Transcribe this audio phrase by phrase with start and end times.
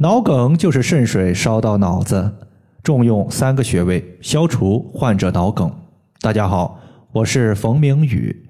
[0.00, 2.32] 脑梗就是肾水烧到脑子，
[2.84, 5.68] 重用三个穴位，消除患者脑梗。
[6.20, 6.78] 大家好，
[7.10, 8.48] 我是冯明宇。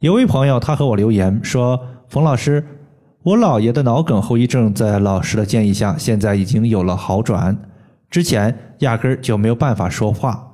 [0.00, 2.62] 有位朋友他和我留言说：“冯老师，
[3.22, 7.56] 我姥爷的脑梗后遗症在老师的建议下，现在已经有了好转，
[8.10, 10.46] 之前压根儿就没有办法说话，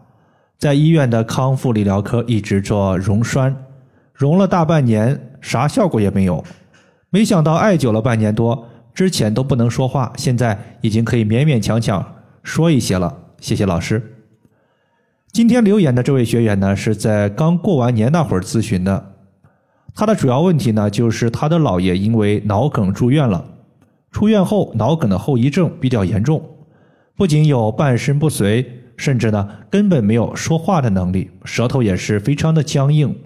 [0.57, 3.57] 在医院的康复理疗科一直做溶栓，
[4.15, 6.45] 溶了大半年，啥效果也没有。
[7.11, 8.65] 没想到艾灸了半年多。”
[8.99, 13.17] 之前都不能说话，现在已经可以勉勉强强说一些了。
[13.39, 14.03] 谢谢老师。
[15.31, 19.13] 今天留言的这位学员呢，是在刚过完年那会儿咨询的。
[19.95, 23.45] 他的主要问题呢，就是他的姥爷因为脑梗住院了，
[24.11, 26.43] 出院后脑梗的后遗症比较严重，
[27.17, 33.17] 不仅有半身不遂，甚至呢根本没有说话的能力，舌头也是非常的僵硬。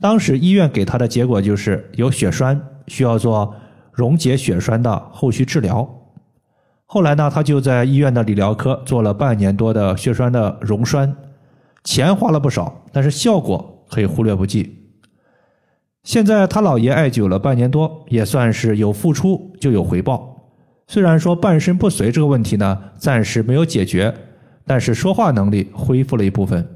[0.00, 3.54] 当时医院给他的结果就是有血栓，需要做。
[4.00, 5.86] 溶解血栓的后续治疗，
[6.86, 11.14] 后来呢，他就在医院的理疗科做了半年多的血栓的溶栓，
[11.84, 14.94] 钱花了不少，但是效果可以忽略不计。
[16.02, 20.48] 现在他姥爷艾灸了半年多，也算是有付出就有回报。
[20.86, 24.14] 虽然说半身不遂这个问题呢暂时没有解决，
[24.64, 26.66] 但是说话能力恢复了一部分，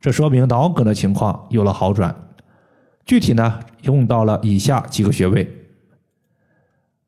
[0.00, 2.14] 这说明脑梗的情况有了好转。
[3.04, 5.63] 具体呢用到了以下几个穴位。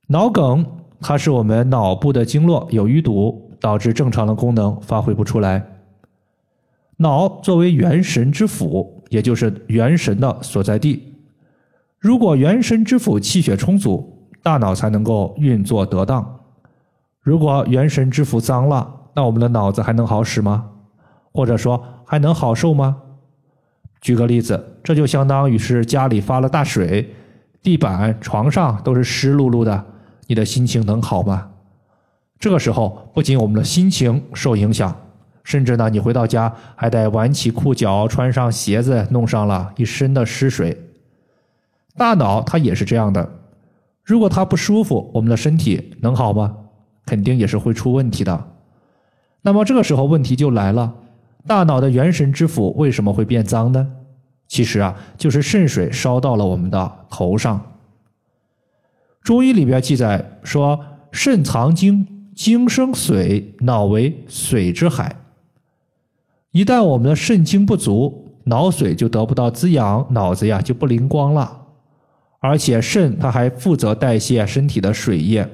[0.09, 0.65] 脑梗，
[1.01, 5.67] 它是我们脑部的经络有淤堵，导致正常的功能发挥不出来。
[6.99, 11.13] 脑作为元神之府，也就是元神的所在地。
[11.99, 16.39] 如果元神之府气血充足，大脑才能够运作得当。
[17.21, 20.71] 如果元神之府脏了，那我们的脑子还能好使吗？
[21.33, 22.97] 或者说还能好受吗？
[24.01, 27.13] 举个例子，这就相当于是家里发了大水，
[27.61, 29.85] 地板、床上都是湿漉漉的。
[30.27, 31.49] 你的心情能好吗？
[32.39, 34.95] 这个时候，不仅我们的心情受影响，
[35.43, 40.77] 甚至呢，你回到家还得挽起裤脚，穿上鞋子，弄上了一身的湿水。
[41.97, 43.27] 大脑它也是这样的，
[44.05, 46.57] 如果它不舒服，我们的身体能好吗？
[47.07, 48.49] 肯定也是会出问题的。
[49.43, 50.93] 那么这个时候问题就来了：
[51.47, 53.87] 大脑的元神之府为什么会变脏呢？
[54.49, 57.76] 其实啊，就是肾水烧到了我们的头上。
[59.27, 60.79] 中医里边记载说，
[61.11, 65.17] 肾藏精，精生水，脑为水之海。
[66.53, 71.61] 一旦我们的肾精不足，脑水就得不到滋养，脑子呀就不灵光了。
[72.39, 75.51] 而且肾它还负责代谢身体的水液，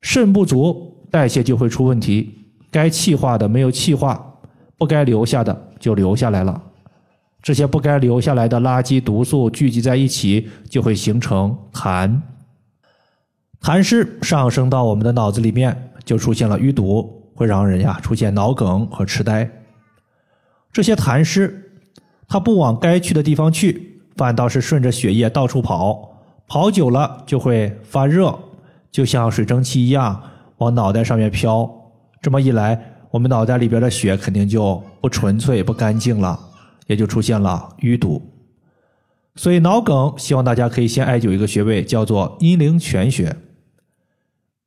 [0.00, 2.32] 肾不足，代谢就会出问题，
[2.70, 4.38] 该气化的没有气化，
[4.78, 6.62] 不该留下的就留下来了。
[7.42, 12.20] 这些不该留下来的垃圾毒素聚集在一起，就会形成痰。
[13.60, 19.50] 痰湿上升到我们的脑子里面，就出现了淤堵，会让人呀出现脑梗和痴呆。
[20.72, 21.72] 这些痰湿，
[22.28, 26.12] 它不往该去的地方去，反倒是顺着血液到处跑，
[26.46, 28.38] 跑久了就会发热，
[28.90, 30.22] 就像水蒸气一样
[30.58, 31.68] 往脑袋上面飘。
[32.20, 32.80] 这么一来，
[33.10, 36.38] 我们脑袋里边的血肯定就不纯粹、不干净了。
[36.86, 38.20] 也就出现了淤堵，
[39.36, 43.36] 所以脑梗希望大家可以先艾灸一个穴位，叫做阴陵泉穴。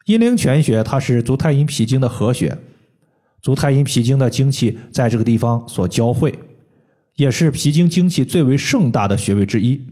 [0.06, 2.58] 阴陵泉穴它是足太阴脾经的合穴，
[3.42, 6.38] 足太阴脾经的精气在这个地方所交汇，
[7.16, 9.86] 也是脾经精气最为盛大的穴位之一。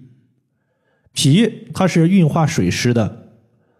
[1.12, 3.30] 脾它是运化水湿的，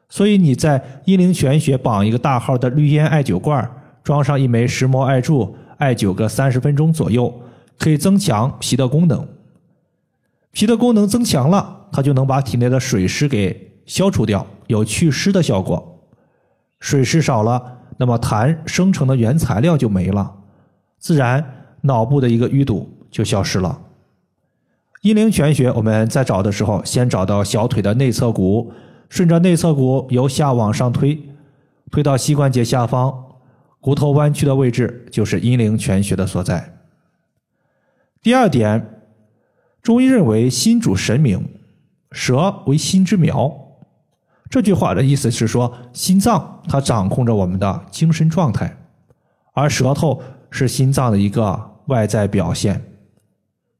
[0.10, 3.72] 所以你在阴陵泉穴绑一个大号的绿烟艾灸罐，
[4.04, 7.42] 装上一枚石磨艾柱，艾灸个三十分钟左右。
[7.84, 9.28] 可以增强脾的功能，
[10.54, 16.00] 脾的功能增强了，它就能把体内的水湿给消除掉，有祛湿的效果。
[16.80, 20.34] 水湿少了，那么痰生成的原材料就没了，
[20.98, 21.46] 自然
[21.82, 23.78] 脑部的一个淤堵就消失了。
[25.02, 28.72] 阴陵泉穴，我们在找的时候，先找到小腿的内侧骨，
[29.10, 31.22] 顺着内侧骨由下往上推，
[31.92, 33.14] 推到膝关节下方，
[33.82, 36.73] 骨头弯曲的位置就是阴陵泉穴的所在。
[38.24, 39.02] 第二点，
[39.82, 41.46] 中医认为心主神明，
[42.14, 43.54] 舌为心之苗。
[44.50, 48.78] 这句话的意思是说，心脏它掌控着我们的精神状态，
[49.52, 52.82] 而舌头是心脏的一个外在表现。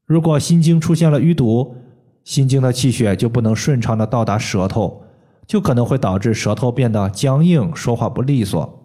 [0.04, 1.74] 如果心经出现了淤堵，
[2.22, 5.04] 心经的气血就不能顺畅的到达舌头，
[5.46, 8.83] 就可能会导致舌头变得僵硬，说话不利索。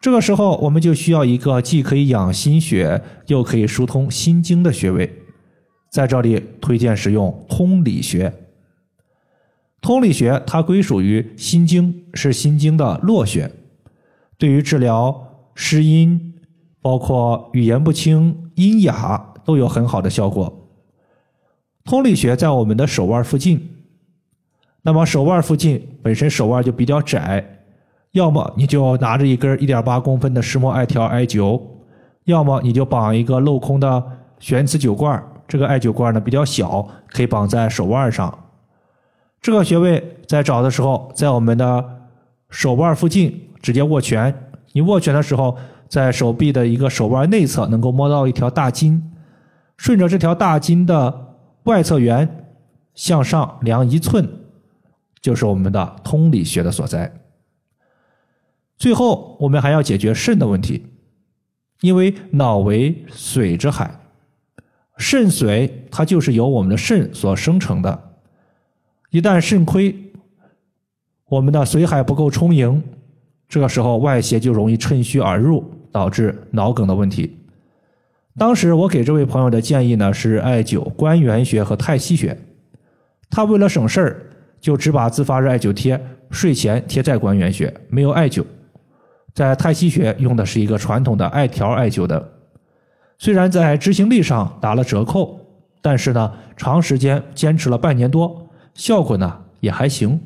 [0.00, 5.12] 这个时候，我们就需要一个既可以养心血，又可以疏通心经的穴位。
[5.90, 8.32] 在这里推荐使用通里穴。
[9.82, 13.50] 通理学它归属于心经，是心经的络穴，
[14.38, 16.34] 对于治疗失音，
[16.80, 20.68] 包括语言不清、音哑都有很好的效果。
[21.84, 23.68] 通理学在我们的手腕附近，
[24.82, 27.49] 那么手腕附近本身手腕就比较窄，
[28.12, 31.60] 要么你就拿着一根一点八公分的石墨艾条艾灸，
[32.24, 34.02] 要么你就绑一个镂空的
[34.38, 38.36] 悬磁灸罐，这个艾灸罐呢比较小，可以绑在手腕上。
[39.40, 41.84] 这个穴位在找的时候，在我们的
[42.50, 44.34] 手腕附近直接握拳。
[44.72, 45.56] 你握拳的时候，
[45.88, 49.02] 在手臂的一个手腕内侧能够摸到一条大筋，
[49.76, 51.34] 顺着这条大筋的
[51.64, 52.44] 外侧缘
[52.94, 54.28] 向上量一寸，
[55.20, 57.12] 就是我们的通理穴的所在。
[58.80, 60.86] 最后，我们还要解决肾的问题，
[61.82, 64.00] 因为脑为水之海，
[64.96, 68.16] 肾水它就是由我们的肾所生成的。
[69.10, 69.94] 一旦肾亏，
[71.26, 72.82] 我们的髓海不够充盈，
[73.50, 75.62] 这个时候外邪就容易趁虚而入，
[75.92, 77.36] 导致脑梗的问题。
[78.38, 82.34] 当时我给这位朋友的建议呢是艾灸关元穴和太溪穴，
[83.28, 84.26] 他为了省事儿，
[84.58, 86.00] 就只把自发热艾灸贴
[86.30, 88.42] 睡前贴在关元穴，没有艾灸。
[89.34, 92.32] 在太溪穴用的是一个传统的艾条艾灸的，
[93.18, 95.40] 虽然在执行力上打了折扣，
[95.80, 98.48] 但是呢，长时间坚持了半年多。
[98.74, 100.20] 效果呢也还行。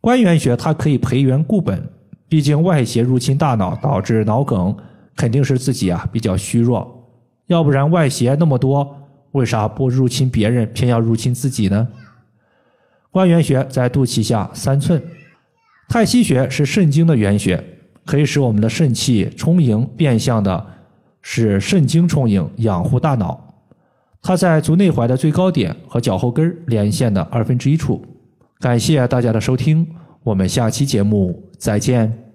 [0.00, 1.88] 关元穴它可以培元固本，
[2.28, 4.76] 毕竟外邪入侵大脑导致脑梗，
[5.16, 7.08] 肯定是自己啊比较虚弱。
[7.46, 8.96] 要不然外邪那么多，
[9.32, 11.88] 为啥不入侵别人，偏要入侵自己呢？
[13.10, 15.02] 关元穴在肚脐下三寸。
[15.88, 17.62] 太溪穴是肾经的原穴，
[18.10, 20.66] 可以使我们的肾气充盈，变相的
[21.22, 23.40] 使肾精充盈，养护大脑。
[24.20, 28.04] 它在足内踝的最高点和脚后跟连线的二分之一处。
[28.58, 29.86] 感谢大家的收听，
[30.24, 32.29] 我们下期节目再见。